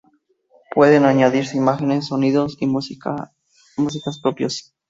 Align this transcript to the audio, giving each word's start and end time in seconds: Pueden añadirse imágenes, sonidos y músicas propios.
Pueden 0.73 1.05
añadirse 1.05 1.55
imágenes, 1.57 2.07
sonidos 2.07 2.57
y 2.59 2.65
músicas 2.65 3.29
propios. 4.19 4.73